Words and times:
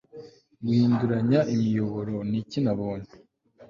guhinduranya 0.63 1.39
imiyoboro 1.53 2.13
niki 2.29 2.59
nabonye 2.63 3.11